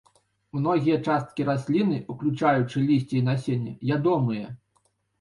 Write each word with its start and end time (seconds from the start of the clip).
Многія 0.59 0.97
часткі 1.07 1.41
расліны, 1.51 2.01
уключаючы 2.15 2.77
лісце 2.89 3.15
і 3.23 3.25
насенне, 3.31 3.79
ядомыя. 4.01 4.47